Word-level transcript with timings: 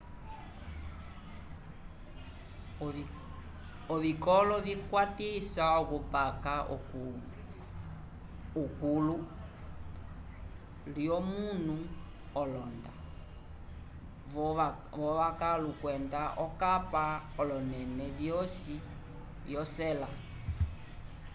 ovikolo 3.95 4.55
vikwatisa 4.67 5.63
okupaka 5.81 6.53
okulu 8.63 9.17
lyomunu 10.95 11.77
olonda 12.41 12.91
v'okavalu 14.99 15.69
kwenda 15.81 16.21
okapa 16.45 17.05
k'olonẽle 17.33 18.05
vyosi 18.17 18.75
vyo 19.47 19.63
sela 19.75 20.09